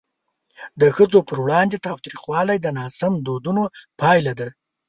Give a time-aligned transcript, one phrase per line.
[0.81, 3.63] د ښځو پر وړاندې تاوتریخوالی د ناسم دودونو
[4.01, 4.49] پایله ده.